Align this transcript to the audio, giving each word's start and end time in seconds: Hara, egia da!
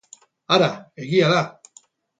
Hara, 0.55 0.71
egia 1.05 1.31
da! 1.37 1.47